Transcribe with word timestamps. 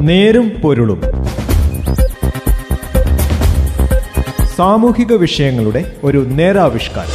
നേരും 0.00 0.48
പൊരുളും. 0.48 1.02
സാമൂഹിക 4.56 5.12
വിഷയങ്ങളുടെ 5.12 5.96
ഒരു 6.04 6.24
നേരാവിഷ്കാരം. 6.28 7.10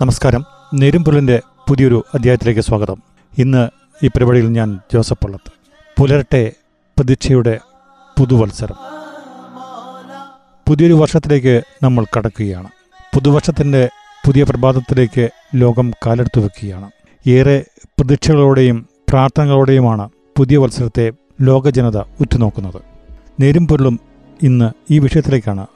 നമസ്കാരം. 0.00 0.44
നെരുംപുലിന്റെ 0.74 1.42
പുതിയൊരു 1.68 2.04
അധ്യായത്തിലേക്ക് 2.14 2.60
സ്വാഗതം. 2.60 3.02
ഇന്ന് 3.38 3.68
ഈ 4.04 4.08
പരിപാടിയിൽ 4.08 4.46
ഞാൻ 4.46 4.80
ജോസഫ് 4.92 5.24
പള്ളത്ത്. 5.24 5.52
പുലരട്ടെ 6.00 6.52
പ്രതീക്ഷയുടെ 6.98 7.58
പുതുവത്സരം. 8.18 8.76
പുതിയൊരു 10.68 10.94
വർഷത്തിലേക്ക് 10.94 11.62
നമ്മൾ 11.82 12.04
കടക്കുകയാണ്. 12.16 12.68
പുതുവർഷത്തിന്റെ 13.14 13.88
പുതിയ 14.26 14.42
പ്രഭാതത്തിലേക്ക് 14.42 15.30
ലോകം 15.54 15.92
കാലെടുത്തു 16.06 16.40
വെക്കുകയാണ്. 16.40 16.90
ഏറെ 17.28 17.64
പ്രതീക്ഷകളോടെയും 17.84 18.86
പ്രാർത്ഥനകളോടെയുമാണ് 19.08 20.08
പുതിയ 20.38 20.56
വത്സരത്തെ 20.56 21.12
ലോകജനത 21.42 21.98
ഉറ്റുനോക്കുന്നത്. 22.20 22.80
നേരും 23.40 23.68
പൊരുളും 23.68 24.00
ഇന്ന് 24.42 24.70
ഈ 24.90 24.98
വിഷയത്തിലേക്കാണ്. 24.98 25.66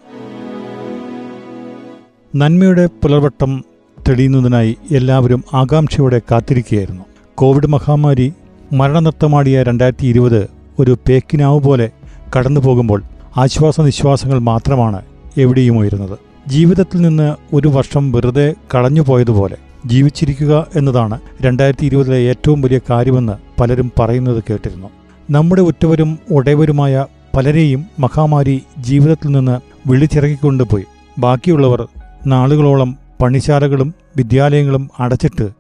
നന്മയുടെ 2.36 2.86
പുലർവട്ടം 2.86 3.64
തെളിയുന്നതിനായി 4.08 4.76
എല്ലാവരും 4.90 5.44
ആകാംക്ഷയോടെ 5.54 6.20
കാത്തിരിക്കുകയായിരുന്നു. 6.30 7.04
കോവിഡ് 7.34 7.66
മഹാമാരി 7.66 8.32
മരണനൃത്തമാടിയ 8.72 9.62
രണ്ടായിരത്തി 9.62 10.06
ഇരുപത് 10.06 10.48
ഒരു 10.78 10.96
പേക്കിനാവ് 11.08 11.60
പോലെ 11.60 11.90
കടന്നു 12.36 12.60
പോകുമ്പോൾ 12.60 13.02
ആശ്വാസ 13.36 13.80
നിശ്വാസങ്ങൾ 13.80 14.38
മാത്രമാണ് 14.38 15.02
എവിടെയും 15.38 15.78
ഉയരുന്നത് 15.78 16.33
ജീവിതത്തിൽ 16.48 17.00
നിന്ന് 17.00 17.34
ഒരു 17.54 17.68
വർഷം 17.68 18.12
വെറുതെ 18.12 18.54
കളഞ്ഞുപോയതുപോലെ 18.74 19.56
ജീവിച്ചിരിക്കുക 19.86 20.66
എന്നതാണ് 20.76 21.20
രണ്ടായിരത്തി 21.42 21.86
ഇരുപതിലെ 21.86 22.16
ഏറ്റവും 22.16 22.60
വലിയ 22.60 22.80
കാര്യമെന്ന് 22.90 23.60
പലരും 23.60 23.92
പറയുന്നത് 23.98 24.44
കേട്ടിരുന്നു. 24.50 24.88
നമ്മുടെ 25.30 25.62
ഉറ്റവരും 25.62 26.18
ഉടയവരുമായ 26.30 27.06
പലരെയും 27.36 27.86
മഹാമാരി 27.98 28.62
ജീവിതത്തിൽ 28.78 29.28
നിന്ന് 29.28 29.60
വിളിച്ചിറക്കിക്കൊണ്ടുപോയി. 29.88 30.84
ബാക്കിയുള്ളവർ 31.18 31.88
നാളുകളോളം 32.26 32.96
പണിശാലകളും 33.22 33.94
വിദ്യാലയങ്ങളും 34.16 34.90
അടച്ചിട്ട് 35.00 35.50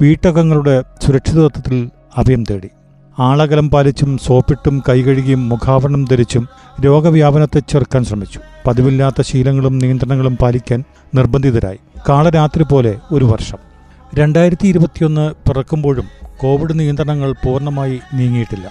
വീട്ടകങ്ങളുടെ 0.00 0.84
സുരക്ഷിതത്വത്തിൽ 1.02 1.90
അഭയം 2.16 2.44
തേടി. 2.50 2.70
ആളകലം 3.20 3.70
പാലിച്ചും 3.70 4.18
സോപ്പിട്ടും 4.18 4.82
കൈകഴുകിയും 4.88 5.48
മുഖാവരണം 5.48 6.04
ധരിച്ചും 6.04 6.48
രോഗവ്യാപനത്തെ 6.84 7.60
ചെറുക്കാൻ 7.60 8.04
ശ്രമിച്ചു. 8.04 8.40
പതിവില്ലാത്ത 8.66 9.20
ശീലങ്ങളും 9.20 9.78
നിയന്ത്രണങ്ങളും 9.78 10.36
പാലിക്കാൻ 10.36 10.84
നിർബന്ധിതരായി. 11.14 11.78
കാളരാത്രി 12.08 12.62
പോലെ 12.62 12.98
ഒരു 13.12 13.24
വർഷം. 13.24 13.58
രണ്ടായിരത്തി 14.14 14.68
ഇരുപത്തിയൊന്ന് 14.68 15.30
പിറക്കുമ്പോഴും 15.30 16.04
കോവിഡ് 16.38 16.78
നിയന്ത്രണങ്ങൾ 16.78 17.32
പൂർണമായി 17.32 18.00
നീങ്ങിയിട്ടില്ല. 18.14 18.70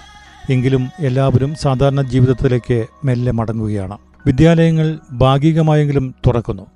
എങ്കിലും 0.50 0.88
എല്ലാവരും 1.00 1.54
സാധാരണ 1.54 2.02
ജീവിതത്തിലേക്ക് 2.02 2.86
മെല്ലെ 3.04 3.32
മടങ്ങുകയാണ്. 3.32 3.98
വിദ്യാലയങ്ങൾ 4.26 4.98
ഭാഗികമായെങ്കിലും 5.12 6.14
തുറക്കുന്നു. 6.26 6.66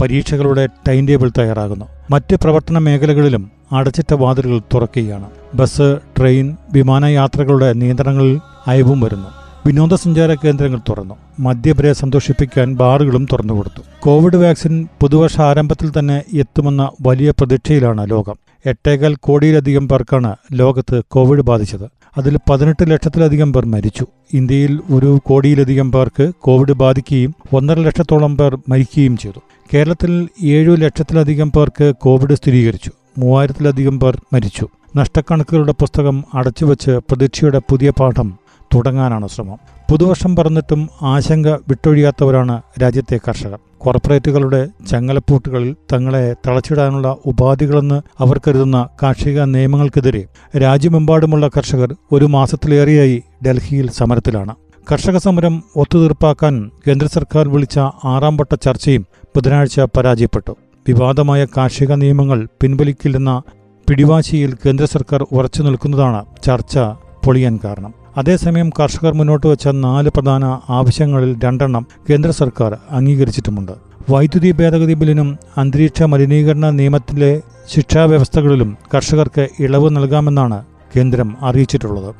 പരീക്ഷകളുടെ 0.00 0.68
ടൈം 0.88 1.06
ടേബിൾ 1.06 1.30
തയ്യാറാകുന്നു. 1.38 1.84
മറ്റ് 2.10 2.36
പ്രവർത്തന 2.36 2.78
മേഖലകളിലും 2.78 3.50
അടച്ചിട്ട 3.72 4.14
വാതിലുകൾ 4.14 4.60
തുറക്കുകയാണ്. 4.74 5.30
ബസ് 5.54 5.98
ട്രെയിൻ 6.18 6.56
വിമാനയാത്രകളുടെ 6.72 7.72
നിയന്ത്രണങ്ങളിൽ 7.72 8.40
അയവും 8.66 9.00
വരുന്നു. 9.00 9.28
വിനോദസഞ്ചാര 9.66 10.34
കേന്ദ്രങ്ങൾ 10.34 10.80
തുറന്നു. 10.88 11.14
മദ്യപരെ 11.40 11.92
സന്തോഷിപ്പിക്കാൻ 11.92 12.76
ബാറുകളും 12.76 13.26
തുറന്നുകൊടുത്തു. 13.32 13.82
കോവിഡ് 14.00 14.36
വാക്സിൻ 14.36 14.88
പുതുവർഷ 15.00 15.40
ആരംഭത്തിൽ 15.40 15.92
തന്നെ 15.98 16.22
എത്തുമെന്ന 16.34 16.90
വലിയ 17.06 17.30
പ്രതീക്ഷയിലാണ് 17.30 18.10
ലോകം. 18.10 18.34
എട്ടേകാൽ 18.66 19.14
കോടിയിലധികം 19.14 19.88
പേർക്കാണ് 19.88 20.36
ലോകത്ത് 20.52 21.02
കോവിഡ് 21.08 21.40
ബാധിച്ചത്. 21.40 21.90
അതിൽ 22.18 22.38
പതിനെട്ട് 22.50 22.90
ലക്ഷത്തിലധികം 22.90 23.52
പേർ 23.52 23.66
മരിച്ചു. 23.66 24.06
ഇന്ത്യയിൽ 24.32 24.80
ഒരു 24.90 25.18
കോടിയിലധികം 25.26 25.92
പേർക്ക് 25.92 26.32
കോവിഡ് 26.40 26.72
ബാധിക്കുകയും 26.72 27.34
ഒന്നര 27.52 27.78
ലക്ഷത്തോളം 27.78 28.36
പേർ 28.36 28.58
മരിക്കുകയും 28.68 29.16
ചെയ്തു. 29.16 29.40
കേരളത്തിൽ 29.74 30.28
ഏഴു 30.44 30.70
ലക്ഷത്തിലധികം 30.70 31.52
പേർക്ക് 31.52 31.92
കോവിഡ് 32.00 32.34
സ്ഥിരീകരിച്ചു. 32.34 32.90
മൂവായിരത്തിലധികം 33.18 34.00
പേർ 34.00 34.20
മരിച്ചു. 34.32 34.68
നഷ്ടക്കണക്കുകളുടെ 34.96 35.72
പുസ്തകം 35.72 36.24
അടച്ചുവെച്ച് 36.34 36.90
പ്രതീക്ഷയുടെ 36.90 37.58
പുതിയ 37.58 37.90
പാഠം 37.90 38.38
തുടങ്ങാനാണ് 38.74 39.28
ശ്രമം. 39.28 39.58
പുതുവർഷം 39.90 40.36
പറന്നിട്ടും 40.36 40.88
ആശങ്ക 41.02 41.48
വിട്ടൊഴിയാത്തവരാണ് 41.48 42.62
രാജ്യത്തെ 42.82 43.20
കർഷകർ. 43.28 43.58
കോർപ്പറേറ്റുകളുടെ 43.78 44.68
ചങ്ങലപ്പൂട്ടുകളിൽ 44.90 45.76
തങ്ങളെ 45.92 46.34
തളച്ചിടാനുള്ള 46.46 47.16
ഉപാധികളെന്ന് 47.26 48.02
അവർ 48.18 48.40
കരുതുന്ന 48.48 48.88
കാർഷിക 49.02 49.40
നിയമങ്ങൾക്കെതിരെ 49.40 50.26
രാജ്യമെമ്പാടുമുള്ള 50.58 51.48
കർഷകർ 51.48 51.94
ഒരു 52.12 52.24
മാസത്തിലേറെയായി 52.24 53.22
ഡൽഹിയിൽ 53.46 53.90
സമരത്തിലാണ്. 53.90 54.54
കർഷക 54.92 55.16
സമരം 55.16 55.62
ഒത്തുതീർപ്പാക്കാൻ 55.76 56.70
കേന്ദ്ര 56.88 57.06
സർക്കാർ 57.06 57.48
വിളിച്ച 57.48 57.78
ആറാം 58.04 58.36
വട്ട 58.36 58.54
ചർച്ചയും 58.54 59.06
ബുധനാഴ്ച 59.36 59.80
പരാജയപ്പെട്ടു. 59.80 60.56
വിവാദമായ 60.88 61.44
കാർഷിക 61.44 61.92
നിയമങ്ങൾ 61.92 62.48
പിൻവലിക്കില്ലെന്ന 62.60 63.42
പിടിവാശിയിൽ 63.88 64.56
കേന്ദ്ര 64.66 64.84
സർക്കാർ 64.84 65.26
ഉറച്ചു 65.32 65.62
നിൽക്കുന്നതാണ് 65.62 66.24
ചർച്ച 66.42 66.78
പൊളിയാൻ 67.24 67.60
കാരണം. 67.64 67.94
അതേസമയം 68.16 68.70
കർഷകർ 68.80 69.14
മുന്നോട്ട് 69.14 69.46
വെച്ച 69.46 69.68
നാല് 69.68 70.08
പ്രധാന 70.08 70.44
ആവശ്യങ്ങളിൽ 70.68 71.36
രണ്ടെണ്ണം 71.44 71.86
കേന്ദ്ര 72.10 72.30
സർക്കാർ 72.30 72.78
അംഗീകരിച്ചിട്ടുമുണ്ട്. 72.90 73.72
വൈദ്യുതി 74.10 74.52
ഭേദഗതി 74.52 74.94
ബില്ലിനും 74.94 75.38
അന്തരീക്ഷ 75.56 76.02
മലിനീകരണ 76.02 76.70
നിയമത്തിലെ 76.70 77.42
ശിക്ഷാവ്യവസ്ഥകളിലും 77.68 78.76
കർഷകർക്ക് 78.94 79.48
ഇളവ് 79.58 79.96
നൽകാമെന്നാണ് 79.96 80.64
കേന്ദ്രം 80.96 81.36
അറിയിച്ചിട്ടുള്ളത്. 81.40 82.14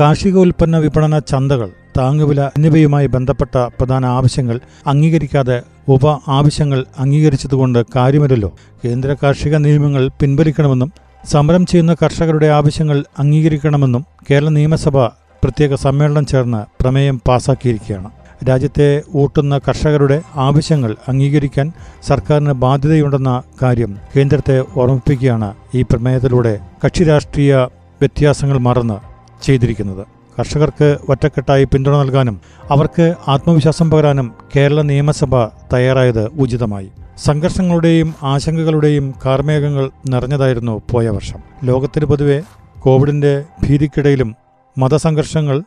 കാർഷിക 0.00 0.38
ഉൽപ്പന്ന 0.38 0.78
വിപണന 0.78 1.18
ചന്തകൾ 1.18 1.70
താങ്ങുവില 1.98 2.40
എന്നിവയുമായി 2.42 3.06
ബന്ധപ്പെട്ട 3.06 3.58
പ്രധാന 3.58 4.04
ആവശ്യങ്ങൾ 4.04 4.60
അംഗീകരിക്കാതെ 4.86 5.62
ഉപ 5.88 6.08
ആവശ്യങ്ങൾ 6.28 6.84
അംഗീകരിച്ചതുകൊണ്ട് 6.98 7.84
കാര്യമില്ലല്ലോ. 7.96 8.52
കേന്ദ്ര 8.84 9.16
കാർഷിക 9.22 9.56
നിയമങ്ങൾ 9.56 10.10
പിൻവലിക്കണമെന്നും 10.20 10.92
സമരം 11.30 11.66
ചെയ്യുന്ന 11.66 11.96
കർഷകരുടെ 12.02 12.46
ആവശ്യങ്ങൾ 12.46 13.04
അംഗീകരിക്കണമെന്നും 13.18 14.02
കേരള 14.30 14.48
നിയമസഭ 14.48 14.96
പ്രത്യേക 15.42 15.74
സമ്മേളനം 15.74 16.26
ചേർന്ന് 16.26 16.82
പ്രമേയം 16.82 17.20
പാസാക്കിയിരിക്കുകയാണ്. 17.28 18.10
രാജ്യത്തെ 18.48 19.02
ഊട്ടുന്ന 19.14 19.58
കർഷകരുടെ 19.58 20.22
ആവശ്യങ്ങൾ 20.36 20.96
അംഗീകരിക്കാൻ 21.08 21.72
സർക്കാരിന് 22.06 22.54
ബാധ്യതയുണ്ടെന്ന 22.64 23.42
കാര്യം 23.62 23.92
കേന്ദ്രത്തെ 24.16 24.64
ഓർമ്മിപ്പിക്കുകയാണ് 24.76 25.54
ഈ 25.74 25.82
പ്രമേയത്തിലൂടെ 25.82 26.60
കക്ഷി 26.84 27.04
രാഷ്ട്രീയ 27.04 27.54
വ്യത്യാസങ്ങൾ 28.00 28.58
മറന്ന് 28.58 28.98
ചെയ്തിരിക്കുന്നത്. 29.42 30.04
കർഷകർക്ക് 30.38 30.98
ഒറ്റക്കെട്ടായി 31.08 31.64
പിന്തുണ 31.64 31.96
നൽകാനും 31.96 32.40
അവർക്ക് 32.70 33.14
ആത്മവിശ്വാസം 33.28 33.90
പകരാനും 33.90 34.32
കേരള 34.56 34.82
നിയമസഭ 34.82 35.44
തയ്യാറായത് 35.72 36.24
ഉചിതമായി. 36.28 36.90
സംഘർഷങ്ങളുടെയും 37.18 38.14
ആശങ്കകളുടെയും 38.22 39.14
കാർമേഘങ്ങൾ 39.26 39.90
നിറഞ്ഞതായിരുന്നു 40.08 40.82
പോയ 40.92 41.08
വർഷം. 41.08 41.38
ലോകത്തിന് 41.64 42.04
പൊതുവെ 42.04 42.42
കോവിഡിന്റെ 42.82 43.44
ഭീതിക്കിടയിലും 43.64 44.34
മതസംഘർഷങ്ങൾ 44.78 45.62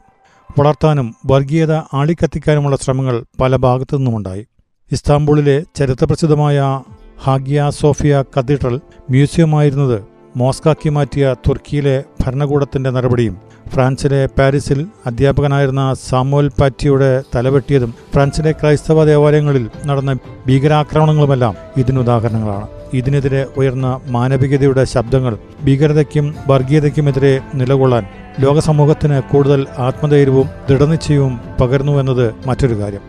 വളർത്താനും 0.57 1.15
വർഗീയത 1.25 1.71
ആളിക്കത്തിക്കാനുമുള്ള 1.71 2.75
ശ്രമങ്ങൾ 2.75 3.23
പല 3.41 3.55
ഭാഗത്തു 3.55 3.97
നിന്നുമുണ്ടായി 3.97 4.45
ഇസ്താംബൂളിലെ 4.91 5.63
ചരിത്രപ്രസിദ്ധമായ 5.75 6.81
ഹാഗിയ 7.23 7.69
സോഫിയ 7.69 8.23
കത്തീഡ്രൽ 8.37 8.81
മ്യൂസിയമായിരുന്നത് 9.09 10.16
മോസ്കാക്കി 10.39 10.89
മാറ്റിയ 10.89 11.35
തുർക്കിയിലെ 11.47 12.03
ഭരണകൂടത്തിന്റെ 12.21 12.89
നടപടിയും 12.89 13.35
ഫ്രാൻസിലെ 13.73 14.19
പാരീസിൽ 14.37 14.79
അധ്യാപകനായിരുന്ന 15.05 15.93
സാമുവൽ 16.09 16.47
പാറ്റിയുടെ 16.59 17.09
തലവെട്ടിയതും 17.35 17.93
ഫ്രാൻസിലെ 18.13 18.51
ക്രൈസ്തവ 18.51 19.05
ദേവാലയങ്ങളിൽ 19.05 19.65
നടന്ന 19.85 20.13
ഭീകരാക്രമണങ്ങളുമെല്ലാം 20.47 21.55
ഇതിനുദാഹരണങ്ങളാണ് 21.77 22.67
ഇതിനെതിരെ 22.93 23.41
ഉയർന്ന 23.57 23.87
മാനവികതയുടെ 24.07 24.83
ശബ്ദങ്ങൾ 24.85 25.33
ഭീകരതയ്ക്കും 25.65 26.35
വർഗീയതയ്ക്കുമെതിരെ 26.47 27.33
നിലകൊള്ളാൻ 27.53 28.05
ലോകസമൂഹത്തിന് 28.39 29.21
കൂടുതൽ 29.31 29.67
ആത്മധൈര്യവും 29.77 30.49
ദൃഢനിശ്ചയവും 30.69 31.33
പകർന്നുവെന്നത് 31.61 32.25
മറ്റൊരു 32.47 32.75
കാര്യം. 32.81 33.03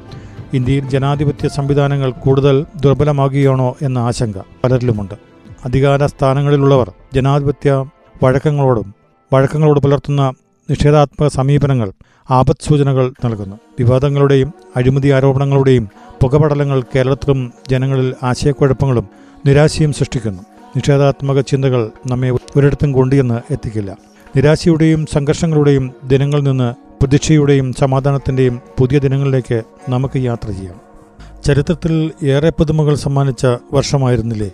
ഇന്ത്യയിൽ 0.55 0.85
ജനാധിപത്യ 0.89 1.49
സംവിധാനങ്ങൾ 1.49 2.11
കൂടുതൽ 2.25 2.67
ദുർബലമാകുകയാണോ 2.85 3.77
എന്ന 3.83 3.99
ആശങ്ക 3.99 4.39
പലരിലുമുണ്ട്. 4.65 5.17
അധികാര 5.65 6.07
സ്ഥാനങ്ങളിലുള്ളവർ 6.07 6.93
ജനാധിപത്യ 7.15 7.85
വഴക്കങ്ങളോടും 8.23 8.95
വഴക്കങ്ങളോട് 9.33 9.81
പുലർത്തുന്ന 9.81 10.33
നിഷേധാത്മക 10.71 11.29
സമീപനങ്ങൾ 11.29 11.93
ആപത് 12.31 12.57
സൂചനകൾ 12.69 13.13
നൽകുന്നു. 13.25 13.57
വിവാദങ്ങളുടെയും 13.79 14.53
അഴിമതി 14.77 15.09
ആരോപണങ്ങളുടെയും 15.09 15.89
പുകപടലങ്ങൾ 16.23 16.81
കേരളത്തിലും 16.81 17.53
ജനങ്ങളിൽ 17.71 18.15
ആശയക്കുഴപ്പങ്ങളും 18.23 19.09
നിരാശയും 19.47 19.93
സൃഷ്ടിക്കുന്നു. 19.93 20.43
നിഷേധാത്മക 20.77 21.41
ചിന്തകൾ 21.41 21.91
നമ്മെ 22.07 22.31
ഒരിടത്തും 22.31 22.93
കൊണ്ടുചെന്ന് 22.93 23.53
എത്തിക്കില്ല. 23.53 23.97
നിരാശയുടെയും 24.37 25.07
സംഘർഷങ്ങളുടെയും 25.07 25.95
ദിനങ്ങളിൽ 26.05 26.43
നിന്ന് 26.43 26.75
പ്രതീക്ഷയുടെയും 27.01 27.73
സമാധാനത്തിന്റെയും 27.73 28.61
പുതിയ 28.79 28.99
ദിനങ്ങളിലേക്ക് 28.99 29.63
നമുക്ക് 29.89 30.19
യാത്ര 30.19 30.51
ചെയ്യാം. 30.51 30.81
ചരിത്രത്തിൽ 31.45 32.13
ഏറെ 32.25 32.51
പുതുമകൾ 32.51 32.95
സമ്മാനിച്ച 32.95 33.47
വർഷമായിരുന്നില്ലേ? 33.73 34.51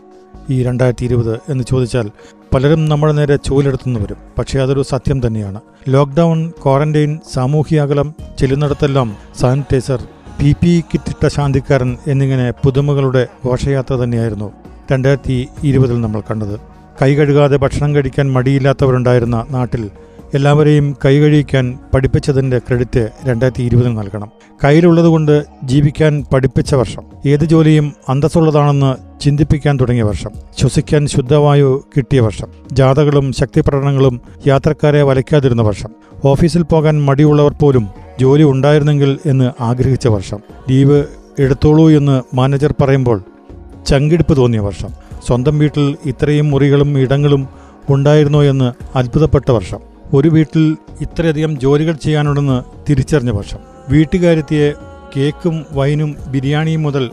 ഈ 0.50 0.62
രണ്ടായിരത്തി 0.62 1.04
ഇരുപത് 1.04 1.40
എന്ന് 1.48 1.64
ചോദിച്ചാൽ 1.64 2.10
പലരും 2.54 2.88
നമ്മുടെ 2.88 3.12
നേരെ 3.12 3.36
ചൂലെടുത്തുനിന്ന് 3.36 4.00
വരും. 4.00 4.16
പക്ഷേ 4.38 4.60
അതൊരു 4.60 4.82
സത്യം 4.82 5.26
തന്നെയാണ്. 5.26 5.60
ലോക്ക്ഡൗൺ 5.88 6.50
ക്വാറന്റൈൻ 6.64 7.18
സാമൂഹ്യ 7.32 7.80
അകലം 7.80 8.14
ചെല്ലുന്നിടത്തെല്ലാം 8.38 9.16
സാനിറ്റൈസർ 9.40 10.02
പി 10.40 10.54
പി 10.62 10.80
കിറ്റിട്ട 10.80 11.28
ശാന്തിക്കാരൻ 11.28 11.96
എന്നിങ്ങനെ 12.06 12.50
പുതുമകളുടെ 12.50 13.26
ഘോഷയാത്ര 13.46 13.94
തന്നെയായിരുന്നു 13.94 14.52
രണ്ടായിരത്തി 14.92 15.48
ഇരുപതിൽ 15.64 16.00
നമ്മൾ 16.00 16.20
കണ്ടത്. 16.20 16.60
കൈ 17.02 17.14
കഴുകാതെ 17.14 17.56
ഭക്ഷണം 17.56 17.94
കഴിക്കാൻ 17.94 18.32
മടിയില്ലാത്തവരുണ്ടായിരുന്ന 18.32 19.46
നാട്ടിൽ 19.50 19.90
എല്ലാവരെയും 20.34 20.96
കൈ 21.04 21.42
പഠിപ്പിച്ചതിന്റെ 21.94 22.58
ക്രെഡിറ്റ് 22.58 23.10
രണ്ടായിരത്തി 23.24 23.62
ഇരുപതിൽ 23.62 23.94
നൽകണം. 23.94 24.30
കയ്യിലുള്ളതുകൊണ്ട് 24.64 25.44
ജീവിക്കാൻ 25.64 26.24
പഠിപ്പിച്ച 26.32 26.74
വർഷം. 26.74 27.02
ഏത് 27.26 27.44
ജോലിയും 27.44 27.92
അന്തസ്സുള്ളതാണെന്ന് 28.08 29.20
ചിന്തിപ്പിക്കാൻ 29.20 29.80
തുടങ്ങിയ 29.80 30.02
വർഷം. 30.02 30.30
ശ്വസിക്കാൻ 30.58 31.06
ശുദ്ധവായു 31.06 31.84
കിട്ടിയ 31.96 32.20
വർഷം. 32.20 32.48
ജാഥകളും 32.72 33.32
ശക്തിപ്രകടനങ്ങളും 33.32 34.20
യാത്രക്കാരെ 34.46 35.02
വലയ്ക്കാതിരുന്ന 35.02 35.62
വർഷം. 35.62 35.90
ഓഫീസിൽ 36.24 36.62
പോകാൻ 36.62 37.02
മടിയുള്ളവർ 37.02 37.52
പോലും 37.52 37.88
ജോലി 38.20 38.42
ഉണ്ടായിരുന്നെങ്കിൽ 38.42 39.18
എന്ന് 39.26 39.62
ആഗ്രഹിച്ച 39.62 40.08
വർഷം. 40.08 40.38
ലീവ് 40.70 41.04
എടുത്തോളൂ 41.38 41.90
എന്ന് 41.90 42.22
മാനേജർ 42.36 42.74
പറയുമ്പോൾ 42.80 43.20
ചങ്കിടിപ്പ് 43.86 44.36
തോന്നിയ 44.36 44.60
വർഷം. 44.60 44.88
സ്വന്തം 45.26 45.58
വീട്ടിൽ 45.58 45.96
ഇത്രയും 46.06 46.50
മുറികളും 46.50 46.98
ഇടങ്ങളും 46.98 47.48
ഉണ്ടായിരുന്നോ 47.90 48.42
എന്ന് 48.42 48.98
അത്ഭുതപ്പെട്ട 48.98 49.50
വർഷം. 49.50 49.93
ഒരു 50.14 50.28
വീട്ടിൽ 50.28 50.76
ഇത്രയധികം 51.00 51.60
ജോലികൾ 51.60 51.92
ചെയ്യാനുണ്ടെന്ന് 51.92 52.56
തിരിച്ചറിഞ്ഞ 52.88 53.30
വർഷം 53.30 53.58
വീട്ടുകാരെത്തിയെ 53.88 54.72
കേക്കും 55.16 55.66
വൈനും 55.72 56.16
ബിരിയാണിയും 56.28 56.82
മുതൽ 56.82 57.10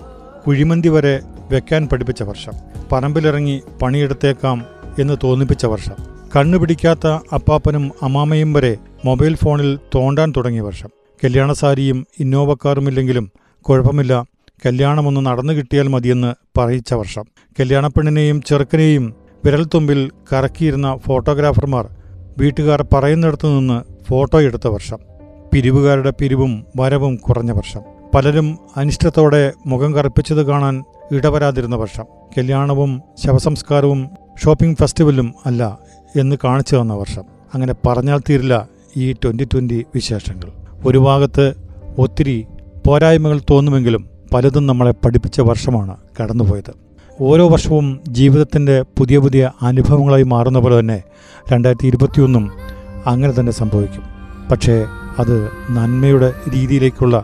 കുഴിമന്തി 0.48 0.90
വരെ 0.90 1.20
വെക്കാൻ 1.52 1.90
പഠിപ്പിച്ച 1.92 2.24
വർഷം 2.24 2.54
പറമ്പിലിറങ്ങി 2.92 3.62
പണിയെടുത്തേക്കാം 3.82 4.66
എന്ന് 5.00 5.16
തോന്നിപ്പിച്ച 5.24 5.66
വർഷം 5.66 5.96
കണ്ണു 6.36 6.58
പിടിക്കാത്ത 6.58 7.08
അപ്പാപ്പനും 7.08 7.92
അമ്മാമയും 8.04 8.54
വരെ 8.54 8.78
മൊബൈൽ 9.06 9.36
ഫോണിൽ 9.36 9.80
തോണ്ടാൻ 9.96 10.34
തുടങ്ങിയ 10.38 10.62
വർഷം. 10.62 10.90
കല്യാണസാരിയും 11.24 11.98
സാരിയും 11.98 12.08
ഇന്നോവക്കാറുമില്ലെങ്കിലും 12.20 13.32
കുഴപ്പമില്ല 13.62 14.26
കല്യാണമൊന്ന് 14.66 15.22
നടന്നു 15.26 15.54
കിട്ടിയാൽ 15.54 15.88
മതിയെന്ന് 15.88 16.34
പറയിച്ച 16.58 16.94
വർഷം. 16.94 17.26
കല്യാണപ്പെണ്ണിനെയും 17.60 18.42
ചെറുക്കനെയും 18.42 19.16
വിരൽത്തുമ്പിൽ 19.46 20.12
കറക്കിയിരുന്ന 20.34 20.98
ഫോട്ടോഗ്രാഫർമാർ 21.06 21.88
വീട്ടുകാർ 22.38 22.86
പറയുന്നിടത്തു 22.94 23.48
നിന്ന് 23.48 24.04
ഫോട്ടോ 24.04 24.42
എടുത്ത 24.42 24.68
വർഷം. 24.68 24.98
പിരിവുകാരുടെ 25.54 26.14
പിരിവും 26.20 26.66
വരവും 26.80 27.16
കുറഞ്ഞ 27.16 27.52
വർഷം. 27.52 27.82
പലരും 28.16 28.58
അനിഷ്ടത്തോടെ 28.78 29.54
മുഖം 29.66 29.94
കറുപ്പിച്ചത് 29.94 30.44
കാണാൻ 30.44 30.84
ഇടവരാതിരുന്ന 31.12 31.76
വർഷം. 31.76 32.06
കല്യാണവും 32.38 33.02
ശവസംസ്കാരവും 33.26 34.10
ഷോപ്പിംഗ് 34.44 34.78
ഫെസ്റ്റിവലും 34.78 35.34
അല്ല 35.46 35.80
എന്ന് 36.20 36.36
കാണിച്ചു 36.44 36.76
തന്ന 36.76 36.94
വർഷം. 36.94 37.24
അങ്ങനെ 37.54 37.76
പറഞ്ഞാൽ 37.88 38.20
തീരില്ല 38.30 38.68
ഈ 38.98 39.14
ട്വന്റി 39.14 39.44
ട്വന്റി 39.44 39.86
വിശേഷങ്ങൾ. 39.96 40.52
ഒരു 40.86 40.98
ഭാഗത്ത് 40.98 41.54
ഒത്തിരി 41.98 42.46
പോരായ്മകൾ 42.88 43.42
തോന്നുമെങ്കിലും 43.50 44.10
പലതും 44.34 44.68
നമ്മളെ 44.68 44.92
പഠിപ്പിച്ച 44.92 45.42
വർഷമാണ് 45.42 45.98
കടന്നുപോയത്. 46.22 46.91
ഓരോ 47.20 47.50
വർഷവും 47.50 48.00
ജീവിതത്തിന്റെ 48.08 48.82
പുതിയ 48.82 49.18
പുതിയ 49.18 49.52
അനുഭവങ്ങളായി 49.62 50.24
മാറുന്ന 50.24 50.60
പോലെ 50.60 50.80
തന്നെ 50.80 51.04
രണ്ടായിരത്തി 51.54 51.88
ഇരുപത്തിയൊന്നും 51.88 52.52
അങ്ങനെ 53.08 53.40
തന്നെ 53.40 53.52
സംഭവിക്കും. 53.52 54.04
പക്ഷേ 54.52 54.86
അത് 55.20 55.50
നന്മയുടെ 55.72 56.34
രീതിയിലേക്കുള്ള 56.54 57.24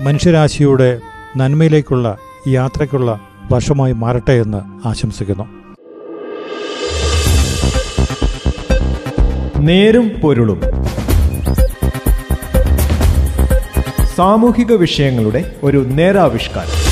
മനുഷ്യരാശിയുടെ 0.00 1.00
നന്മയിലേക്കുള്ള 1.36 2.18
യാത്രയ്ക്കുള്ള 2.48 3.20
വർഷമായി 3.52 3.92
മാറട്ടെ 3.92 4.32
എന്ന് 4.32 4.88
ആശംസിക്കുന്നു. 4.88 5.44
നേരും 9.58 10.10
പൊരുളും. 10.22 10.60
സാമൂഹിക 14.16 14.72
വിഷയങ്ങളുടെ 14.72 15.54
ഒരു 15.62 15.86
നേരാവിഷ്കാരം. 15.88 16.83